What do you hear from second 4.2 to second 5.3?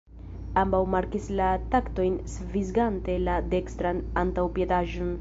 antaŭpiedaĵon.